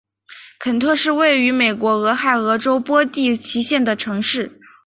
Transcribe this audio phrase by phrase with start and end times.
[0.59, 4.59] 肯特是位于美国俄亥俄州波蒂奇县的城市。